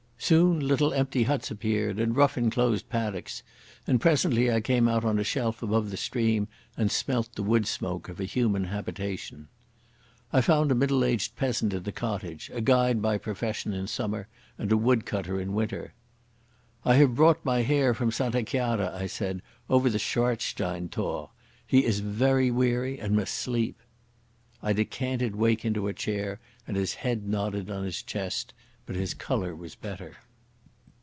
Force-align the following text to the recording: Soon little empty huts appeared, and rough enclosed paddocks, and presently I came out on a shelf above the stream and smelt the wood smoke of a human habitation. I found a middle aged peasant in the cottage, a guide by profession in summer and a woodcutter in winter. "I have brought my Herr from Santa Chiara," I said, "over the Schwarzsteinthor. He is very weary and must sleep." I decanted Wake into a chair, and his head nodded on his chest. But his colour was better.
Soon 0.23 0.59
little 0.65 0.93
empty 0.93 1.23
huts 1.23 1.49
appeared, 1.51 1.99
and 1.99 2.15
rough 2.15 2.37
enclosed 2.37 2.87
paddocks, 2.89 3.41
and 3.87 3.99
presently 3.99 4.49
I 4.51 4.61
came 4.61 4.87
out 4.87 5.03
on 5.03 5.17
a 5.19 5.23
shelf 5.25 5.61
above 5.63 5.89
the 5.89 5.97
stream 5.97 6.47
and 6.77 6.89
smelt 6.91 7.33
the 7.33 7.41
wood 7.43 7.65
smoke 7.67 8.07
of 8.07 8.17
a 8.19 8.23
human 8.25 8.65
habitation. 8.65 9.47
I 10.31 10.39
found 10.41 10.71
a 10.71 10.75
middle 10.75 11.03
aged 11.03 11.35
peasant 11.35 11.73
in 11.73 11.83
the 11.83 11.91
cottage, 11.91 12.49
a 12.53 12.61
guide 12.61 13.01
by 13.01 13.17
profession 13.17 13.73
in 13.73 13.87
summer 13.87 14.27
and 14.59 14.71
a 14.71 14.77
woodcutter 14.77 15.41
in 15.41 15.53
winter. 15.53 15.95
"I 16.85 16.95
have 16.95 17.15
brought 17.15 17.43
my 17.43 17.63
Herr 17.63 17.93
from 17.95 18.11
Santa 18.11 18.43
Chiara," 18.43 18.95
I 18.95 19.07
said, 19.07 19.41
"over 19.71 19.89
the 19.89 19.99
Schwarzsteinthor. 19.99 21.29
He 21.67 21.83
is 21.83 21.99
very 21.99 22.49
weary 22.51 22.99
and 23.01 23.15
must 23.17 23.33
sleep." 23.33 23.81
I 24.61 24.71
decanted 24.71 25.35
Wake 25.35 25.65
into 25.65 25.87
a 25.87 25.93
chair, 25.93 26.39
and 26.67 26.77
his 26.77 26.93
head 26.93 27.27
nodded 27.27 27.69
on 27.71 27.83
his 27.83 28.01
chest. 28.03 28.53
But 28.87 28.95
his 28.99 29.13
colour 29.13 29.55
was 29.55 29.75
better. 29.75 30.17